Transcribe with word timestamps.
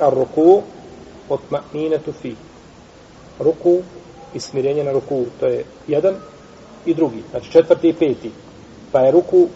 ar 0.00 0.14
ruku 0.14 0.62
od 1.28 1.40
ma'minetu 1.50 2.12
fi. 2.12 2.36
Ruku 3.38 3.82
i 4.34 4.40
smirenje 4.40 4.84
na 4.84 4.92
ruku, 4.92 5.26
to 5.40 5.46
je 5.46 5.64
jedan 5.88 6.14
i 6.86 6.94
drugi, 6.94 7.22
znači 7.30 7.50
četvrti 7.50 7.88
i 7.88 7.92
peti. 7.92 8.30
Pa 8.92 9.00
je 9.00 9.10
ruku 9.10 9.48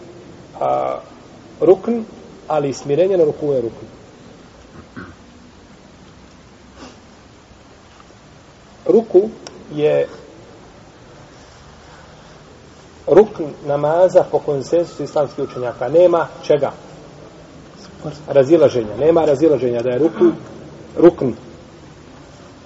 a, 0.59 0.99
rukn, 1.61 2.03
ali 2.47 2.73
smirenje 2.73 3.17
na 3.17 3.23
ruku 3.23 3.53
je 3.53 3.61
rukn. 3.61 3.85
Ruku 8.87 9.29
je 9.75 10.07
rukn 13.07 13.43
namaza 13.65 14.23
po 14.31 14.39
konsensusu 14.39 15.03
islamskih 15.03 15.43
učenjaka. 15.43 15.87
Nema 15.87 16.27
čega? 16.43 16.71
Razilaženja. 18.27 18.97
Nema 18.99 19.25
razilaženja 19.25 19.81
da 19.81 19.89
je 19.89 19.99
ruku 19.99 20.31
rukn. 20.97 21.31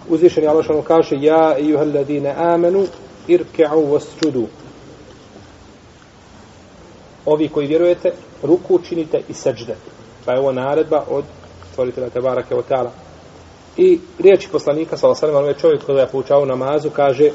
Uzvišeni 0.09 0.47
Allah 0.47 0.63
što 0.63 0.81
kaže 0.81 1.15
Ja 1.19 1.57
i 1.57 1.69
juhalladine 1.69 2.35
amenu 2.37 2.85
irke'u 3.27 3.87
wasjudu. 3.87 4.45
Ovi 7.25 7.49
koji 7.49 7.67
vjerujete, 7.67 8.11
ruku 8.43 8.75
učinite 8.75 9.21
i 9.29 9.33
seđde. 9.33 9.75
Pa 10.25 10.33
je 10.33 10.39
ovo 10.39 10.51
naredba 10.51 11.03
od 11.09 11.23
stvoritelja 11.71 12.09
Tebarake 12.09 12.55
Otala. 12.55 12.91
I 13.77 13.99
riječi 14.19 14.49
poslanika, 14.51 14.97
sa 14.97 15.09
osanem, 15.09 15.35
onome 15.35 15.53
čovjek 15.53 15.85
koji 15.85 15.97
je 15.97 16.07
poučao 16.07 16.45
namazu, 16.45 16.89
kaže 16.89 17.31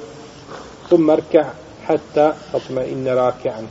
Tum 0.88 1.00
marka 1.00 1.44
hatta 1.86 2.34
tatma 2.52 2.84
inna 2.84 3.10
raki'an. 3.10 3.66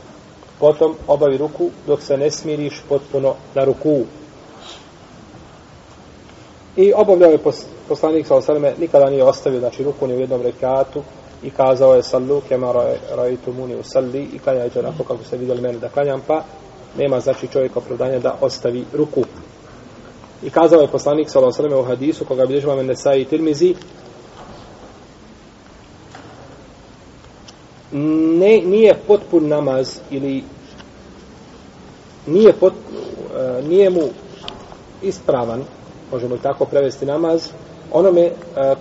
Potom 0.60 0.94
obavi 1.06 1.36
ruku 1.36 1.70
dok 1.86 2.02
se 2.02 2.16
ne 2.16 2.30
smiriš 2.30 2.82
potpuno 2.88 3.34
na 3.54 3.64
ruku. 3.64 4.04
I 6.76 6.92
obavljao 6.92 7.30
je 7.30 7.38
poslanik 7.88 8.26
sa 8.26 8.36
osaleme, 8.36 8.74
nikada 8.78 9.10
nije 9.10 9.24
ostavio 9.24 9.60
znači, 9.60 9.84
ruku 9.84 10.06
ni 10.06 10.14
u 10.14 10.20
jednom 10.20 10.42
rekatu 10.42 11.02
i 11.42 11.50
kazao 11.50 11.94
je 11.94 12.02
sallu 12.02 12.40
kema 12.48 12.72
rajitu 13.16 13.52
muni 13.52 13.76
u 13.76 13.82
salli 13.82 14.28
i 14.32 14.38
klanjajte 14.38 14.78
onako 14.78 15.04
kako 15.04 15.24
ste 15.24 15.36
vidjeli 15.36 15.60
mene 15.60 15.78
da 15.78 15.88
klanjam 15.88 16.22
pa 16.26 16.42
nema 16.98 17.20
znači 17.20 17.48
čovjek 17.48 17.76
opravdanja 17.76 18.18
da 18.18 18.36
ostavi 18.40 18.84
ruku. 18.92 19.24
I 20.42 20.50
kazao 20.50 20.80
je 20.80 20.88
poslanik 20.88 21.30
sa 21.30 21.40
osaleme 21.40 21.76
u 21.76 21.84
hadisu 21.84 22.24
koga 22.24 22.46
bilježima 22.46 22.76
mene 22.76 22.94
i 23.16 23.24
tirmizi 23.24 23.74
ne, 27.92 28.60
nije 28.64 28.94
potpun 29.06 29.48
namaz 29.48 29.98
ili 30.10 30.44
nije, 32.26 32.52
pot, 32.52 32.72
uh, 32.72 33.68
nije 33.68 33.90
mu 33.90 34.02
ispravan, 35.02 35.62
možemo 36.12 36.34
i 36.34 36.38
tako 36.38 36.64
prevesti 36.64 37.06
namaz, 37.06 37.48
onome 37.92 38.24
uh, 38.26 38.32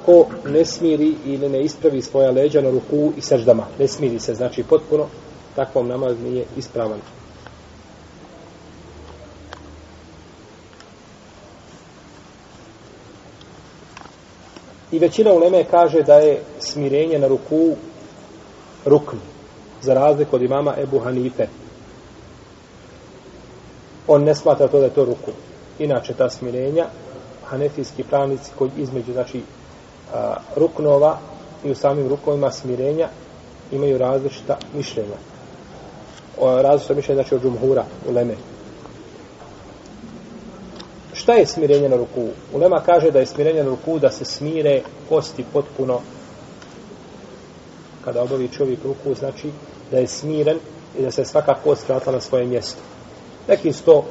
ko 0.06 0.26
ne 0.50 0.66
smiri 0.66 1.14
ili 1.26 1.50
ne 1.50 1.62
ispravi 1.62 2.02
svoja 2.02 2.32
leđa 2.32 2.62
na 2.62 2.70
ruku 2.70 3.12
i 3.18 3.22
seždama. 3.22 3.66
Ne 3.80 3.88
smiri 3.88 4.20
se, 4.20 4.34
znači 4.34 4.64
potpuno 4.64 5.06
takvom 5.56 5.88
namaz 5.88 6.16
nije 6.24 6.46
ispravan. 6.58 7.00
I 14.92 15.00
većina 15.00 15.34
uleme 15.34 15.64
kaže 15.64 16.04
da 16.04 16.16
je 16.16 16.42
smirenje 16.60 17.20
na 17.20 17.28
ruku 17.28 17.76
rukn, 18.88 19.18
za 19.82 19.94
razliku 19.94 20.36
od 20.36 20.42
imama 20.42 20.74
Ebu 20.78 21.00
Hanife. 21.00 21.48
On 24.08 24.24
ne 24.24 24.36
smatra 24.36 24.68
to 24.68 24.80
da 24.80 24.86
je 24.86 24.94
to 24.94 25.06
rukn. 25.06 25.32
Inače, 25.80 26.14
ta 26.14 26.30
smirenja, 26.30 26.86
hanefijski 27.46 28.04
pravnici 28.04 28.52
koji 28.58 28.72
između, 28.78 29.14
znači, 29.14 29.42
a, 30.14 30.36
ruknova 30.56 31.18
i 31.64 31.72
u 31.72 31.76
samim 31.76 32.08
rukovima 32.08 32.52
smirenja 32.52 33.10
imaju 33.72 33.98
različita 33.98 34.58
mišljenja. 34.74 35.18
O, 36.40 36.62
različita 36.62 36.94
mišljenja, 36.94 37.22
znači, 37.22 37.36
od 37.36 37.42
džumhura, 37.42 37.86
u 38.10 38.14
Leme. 38.14 38.36
Šta 41.14 41.34
je 41.34 41.46
smirenje 41.46 41.90
na 41.90 41.96
ruku? 41.96 42.28
Ulema 42.54 42.82
kaže 42.86 43.12
da 43.12 43.20
je 43.20 43.26
smirenje 43.26 43.64
na 43.64 43.70
ruku 43.70 44.00
da 44.00 44.12
se 44.12 44.26
smire 44.26 44.82
kosti 45.10 45.46
potpuno 45.54 46.00
kada 48.08 48.24
obavi 48.24 48.48
čovjek 48.48 48.80
ruku, 48.84 49.14
znači 49.20 49.50
da 49.92 49.98
je 49.98 50.08
smiren 50.08 50.58
i 51.00 51.02
da 51.02 51.12
se 51.12 51.26
svaka 51.26 51.56
kost 51.64 51.90
vratila 51.90 52.16
na 52.16 52.22
svoje 52.22 52.46
mjesto. 52.46 52.80
Neki 53.48 53.74
su 53.74 53.84
to 53.84 54.06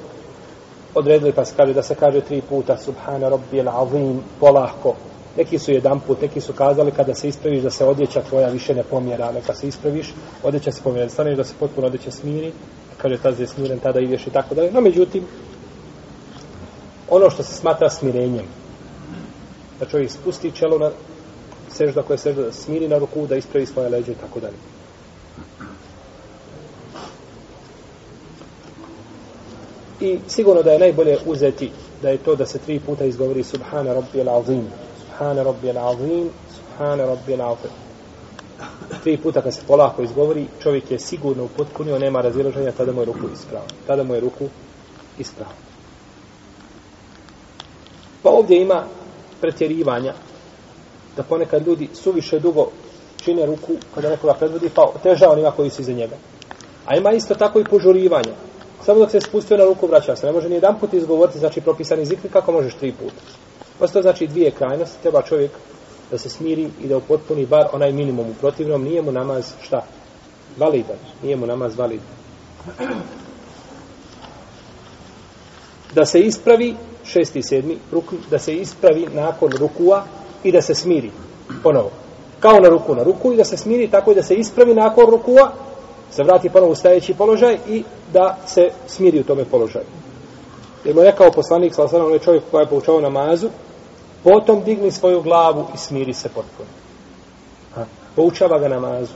odredili 0.95 1.33
pa 1.33 1.45
se 1.45 1.55
kaže 1.57 1.73
da 1.73 1.83
se 1.83 1.95
kaže 1.95 2.21
tri 2.21 2.43
puta 2.43 2.77
Subhana 2.77 3.29
Rabbi 3.29 3.63
al-Azim 3.63 4.19
polahko. 4.41 4.95
Neki 5.37 5.59
su 5.59 5.73
jedan 5.73 6.01
put, 6.01 6.21
neki 6.21 6.41
su 6.41 6.53
kazali 6.53 6.91
kada 6.91 7.15
se 7.15 7.29
ispraviš 7.29 7.63
da 7.63 7.71
se 7.71 7.85
odjeća 7.85 8.23
tvoja 8.23 8.49
više 8.49 8.75
ne 8.75 8.83
pomjera, 8.83 9.33
neka 9.33 9.55
se 9.55 9.69
ispraviš, 9.69 10.15
odjeća 10.43 10.73
se 10.73 10.83
pomjera, 10.83 11.09
staneš 11.09 11.37
da 11.37 11.45
se 11.45 11.55
potpuno 11.61 11.87
odjeća 11.87 12.11
smiri, 12.11 12.53
kaže 12.99 13.19
tada 13.23 13.43
je 13.43 13.47
smiren, 13.47 13.79
tada 13.79 14.01
ideš 14.01 14.27
i 14.27 14.31
tako 14.31 14.55
dalje. 14.55 14.73
No 14.73 14.81
međutim, 14.81 15.25
ono 17.11 17.31
što 17.31 17.43
se 17.43 17.55
smatra 17.55 17.91
smirenjem, 17.91 18.47
da 19.81 19.87
čovjek 19.87 20.11
spusti 20.11 20.53
čelo 20.53 20.79
na 20.79 20.91
sežda 21.77 22.03
koja 22.03 22.19
sežda 22.19 22.43
da 22.43 22.53
smiri 22.53 22.89
na 22.89 22.99
ruku, 22.99 23.27
da 23.27 23.37
ispravi 23.37 23.67
svoje 23.67 23.89
leđe 23.89 24.13
i 24.13 24.21
tako 24.21 24.41
dalje. 24.41 24.57
I 30.01 30.19
sigurno 30.29 30.63
da 30.63 30.73
je 30.73 30.79
najbolje 30.79 31.19
uzeti 31.27 31.71
da 32.03 32.09
je 32.11 32.19
to 32.19 32.37
da 32.37 32.47
se 32.47 32.59
tri 32.59 32.81
puta 32.81 33.05
izgovori 33.05 33.43
Subhana 33.43 33.95
Rabbi 33.95 34.21
al-Azim, 34.21 34.65
Subhana 35.01 35.43
Rabbi 35.43 35.69
al-Azim, 35.69 36.29
Subhana 36.57 37.07
Rabbi 37.07 37.33
al-Azim. 37.33 37.73
Tri 39.03 39.17
puta 39.17 39.43
kad 39.43 39.55
se 39.55 39.61
polako 39.67 40.03
izgovori, 40.03 40.47
čovjek 40.63 40.91
je 40.91 40.99
sigurno 40.99 41.45
upotpunio, 41.45 41.99
nema 41.99 42.21
razilaženja, 42.21 42.73
tada 42.73 42.93
mu 42.93 43.01
je 43.01 43.05
ruku 43.05 43.29
ispravo. 43.35 43.65
Tada 43.87 44.03
mu 44.03 44.15
je 44.15 44.21
ruku 44.21 44.49
ispravo. 45.19 45.53
Pa 48.23 48.31
ovdje 48.31 48.63
ima 48.63 48.85
pretjerivanja 49.41 50.15
da 51.17 51.23
ponekad 51.23 51.67
ljudi 51.67 51.89
suviše 51.95 52.39
dugo 52.39 52.71
čine 53.25 53.47
ruku 53.47 53.73
kada 53.95 54.11
nekoga 54.11 54.35
predvodi, 54.35 54.71
pa 54.75 54.93
teža 55.03 55.31
onima 55.31 55.51
koji 55.51 55.71
su 55.71 55.83
iza 55.83 55.93
njega. 55.93 56.17
A 56.87 56.97
ima 56.97 57.13
isto 57.13 57.35
tako 57.35 57.61
i 57.61 57.65
požurivanje. 57.65 58.33
Samo 58.85 58.99
dok 58.99 59.11
se 59.11 59.21
spustio 59.21 59.57
na 59.57 59.65
ruku, 59.65 59.87
vraća 59.87 60.17
se. 60.17 60.27
Ne 60.27 60.33
može 60.33 60.49
ni 60.49 60.55
jedan 60.55 60.79
put 60.79 60.95
izgovoriti, 60.95 61.39
znači 61.39 61.61
propisani 61.61 62.07
zikri, 62.07 62.29
kako 62.29 62.53
možeš 62.53 62.75
tri 62.75 62.93
puta. 62.93 63.21
Posto 63.79 64.03
znači 64.03 64.27
dvije 64.27 64.51
krajnosti, 64.51 65.03
treba 65.03 65.23
čovjek 65.23 65.51
da 66.11 66.19
se 66.19 66.29
smiri 66.29 66.69
i 66.83 66.89
da 66.89 66.97
upotpuni 66.97 67.47
bar 67.47 67.67
onaj 67.73 67.93
minimum 67.93 68.31
u 68.31 68.35
protivnom, 68.41 68.85
nije 68.85 69.03
mu 69.03 69.13
namaz 69.13 69.53
šta? 69.63 69.83
Validan. 70.57 70.97
Nije 71.23 71.37
mu 71.37 71.47
namaz 71.47 71.79
validan. 71.79 72.07
Da 75.95 76.05
se 76.05 76.21
ispravi, 76.21 76.75
šesti 77.05 77.39
i 77.39 77.43
sedmi, 77.43 77.79
rukn, 77.93 78.17
da 78.31 78.39
se 78.39 78.57
ispravi 78.57 79.07
nakon 79.15 79.51
rukua, 79.53 80.05
i 80.47 80.53
da 80.53 80.63
se 80.63 80.75
smiri 80.75 81.11
ponovo. 81.63 81.91
Kao 82.41 82.61
na 82.61 82.69
ruku 82.69 82.95
na 82.95 83.03
ruku 83.03 83.33
i 83.33 83.37
da 83.37 83.45
se 83.45 83.57
smiri 83.57 83.91
tako 83.91 84.13
i 84.13 84.15
da 84.15 84.23
se 84.23 84.35
ispravi 84.35 84.75
nakon 84.75 85.11
rukua, 85.11 85.51
se 86.11 86.23
vrati 86.23 86.49
ponovo 86.49 86.73
u 86.73 86.75
stajeći 86.75 87.15
položaj 87.15 87.59
i 87.69 87.83
da 88.13 88.39
se 88.47 88.71
smiri 88.87 89.21
u 89.21 89.25
tome 89.25 89.45
položaju. 89.45 89.85
Jer 90.85 90.95
mu 90.95 91.01
je 91.01 91.11
rekao 91.11 91.31
poslanik, 91.31 91.75
sa 91.75 91.85
osanom, 91.85 92.07
onaj 92.07 92.19
čovjek 92.19 92.43
koji 92.51 92.63
je 92.63 92.69
poučao 92.69 93.01
namazu, 93.01 93.49
potom 94.25 94.63
digni 94.65 94.91
svoju 94.91 95.23
glavu 95.23 95.67
i 95.75 95.79
smiri 95.79 96.13
se 96.13 96.29
potpuno. 96.29 96.69
Ha. 97.75 97.85
Poučava 98.17 98.59
ga 98.59 98.69
namazu. 98.69 99.13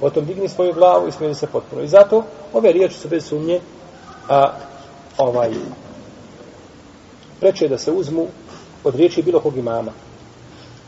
Potom 0.00 0.24
digni 0.24 0.48
svoju 0.48 0.72
glavu 0.72 1.08
i 1.08 1.12
smiri 1.12 1.34
se 1.34 1.46
potpuno. 1.46 1.82
I 1.82 1.88
zato 1.88 2.24
ove 2.52 2.72
riječi 2.72 2.98
su 2.98 3.08
bez 3.08 3.24
sumnje 3.24 3.60
a, 4.28 4.52
ovaj, 5.18 5.50
preče 7.40 7.68
da 7.68 7.78
se 7.78 7.92
uzmu 7.92 8.26
od 8.84 8.94
riječi 8.94 9.22
bilo 9.22 9.40
kog 9.40 9.56
imama. 9.56 9.92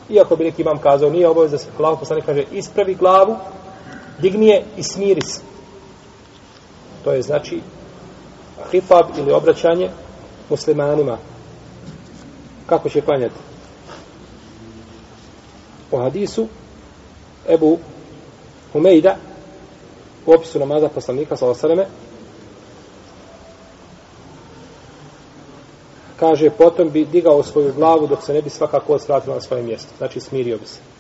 Iako 0.08 0.36
bi 0.36 0.44
neki 0.44 0.62
imam 0.62 0.78
kazao, 0.78 1.10
nije 1.10 1.28
obavez 1.28 1.50
da 1.50 1.58
se 1.58 1.68
glavu 1.76 1.96
poslanik 1.96 2.24
kaže, 2.24 2.44
ispravi 2.52 2.94
glavu, 2.94 3.36
digni 4.18 4.46
je 4.46 4.64
i 4.76 4.82
smiri 4.82 5.20
se. 5.20 5.40
To 7.04 7.12
je 7.12 7.22
znači 7.22 7.60
hifab 8.70 9.06
ili 9.18 9.32
obraćanje 9.32 9.90
muslimanima. 10.50 11.18
Kako 12.66 12.88
će 12.88 13.00
klanjati? 13.00 13.34
Po 15.90 15.98
hadisu 15.98 16.46
Ebu 17.48 17.78
Humejda 18.72 19.16
u 20.26 20.32
opisu 20.32 20.58
namaza 20.58 20.88
poslanika 20.88 21.36
sa 21.36 21.46
alejhi 21.46 21.84
kaže, 26.16 26.50
potom 26.50 26.90
bi 26.90 27.05
digao 27.05 27.43
svoju 27.43 27.72
glavu 27.72 28.06
dok 28.06 28.22
se 28.22 28.32
ne 28.32 28.43
bi 28.43 28.50
svakako 28.50 28.94
ostratila 28.94 29.34
na 29.34 29.40
svoje 29.40 29.62
mjesto. 29.62 29.88
Znači, 29.99 30.20
smirio 30.20 30.58
bi 30.58 30.66
se. 30.66 30.94